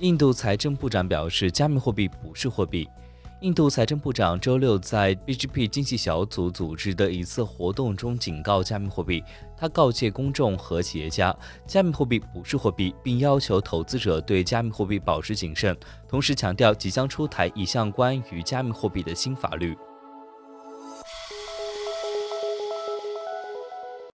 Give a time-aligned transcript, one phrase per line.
[0.00, 2.88] 印度财政部长表示加密货币不是货币。
[3.42, 9.22] 印度财政部长周六在 bgp 经济小组组织的一次活动中警告加密货币
[9.56, 11.34] 他告诫公众和企业家
[11.66, 15.74] 加密货币不是货币并要求投资者对加密货币保持谨慎
[16.06, 19.76] 同时强调即将出台一项关于加密货币的新法律。